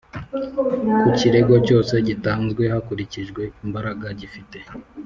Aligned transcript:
Ku 1.03 1.09
kirego 1.19 1.55
cyose 1.67 1.93
gitanzwe 2.07 2.63
hakurikijwe 2.73 3.41
imbaraga 3.65 4.07
gifite 4.19 4.57